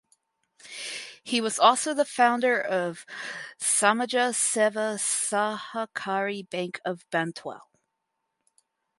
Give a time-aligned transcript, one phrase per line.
[1.23, 3.05] He was also the founder of
[3.59, 7.59] Samaja Seva Sahakari Bank of Bantwal.